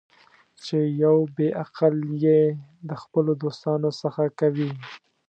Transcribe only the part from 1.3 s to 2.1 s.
بې عقل